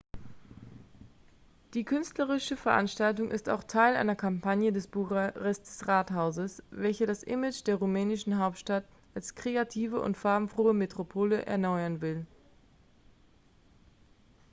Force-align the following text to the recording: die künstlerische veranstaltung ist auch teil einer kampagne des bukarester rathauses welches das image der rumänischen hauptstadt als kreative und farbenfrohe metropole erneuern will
die 1.75 1.83
künstlerische 1.85 2.57
veranstaltung 2.57 3.29
ist 3.29 3.49
auch 3.49 3.63
teil 3.63 3.95
einer 3.95 4.15
kampagne 4.15 4.71
des 4.71 4.87
bukarester 4.87 5.87
rathauses 5.87 6.63
welches 6.71 7.05
das 7.05 7.21
image 7.21 7.67
der 7.67 7.75
rumänischen 7.75 8.39
hauptstadt 8.39 8.87
als 9.13 9.35
kreative 9.35 10.01
und 10.01 10.17
farbenfrohe 10.17 10.73
metropole 10.73 11.45
erneuern 11.45 12.01
will 12.01 12.25